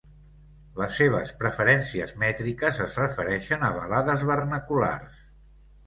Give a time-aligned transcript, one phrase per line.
[0.79, 5.27] Les seves preferències mètriques es refereixen a balades vernaculars.